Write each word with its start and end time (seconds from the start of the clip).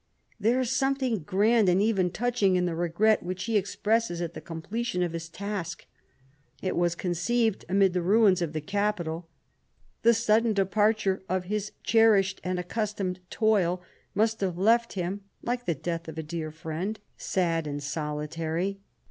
There 0.39 0.59
is 0.59 0.71
something 0.71 1.19
grand 1.19 1.69
and 1.69 1.79
even 1.79 2.09
touching 2.09 2.55
in 2.55 2.65
the 2.65 2.73
regret 2.73 3.21
which 3.21 3.43
he 3.43 3.55
expresses 3.55 4.19
at 4.19 4.33
the 4.33 4.41
completion 4.41 5.03
of 5.03 5.11
his 5.13 5.29
task. 5.29 5.85
It 6.59 6.75
was 6.75 6.95
con 6.95 7.11
ceived 7.11 7.65
amid 7.69 7.93
the 7.93 8.01
ruins 8.01 8.41
of 8.41 8.53
the 8.53 8.61
Capitol. 8.61 9.27
The 10.01 10.15
sudden 10.15 10.53
departure 10.53 11.21
of 11.29 11.43
his 11.43 11.73
cherished 11.83 12.41
and 12.43 12.57
accustomed 12.57 13.19
toil 13.29 13.83
must 14.15 14.41
have 14.41 14.57
left 14.57 14.93
him, 14.93 15.21
like 15.43 15.65
the 15.67 15.75
death 15.75 16.07
of 16.07 16.17
a 16.17 16.23
dear 16.23 16.49
friend, 16.49 16.99
sad 17.15 17.67
and 17.67 17.83
solitary. 17.83 18.79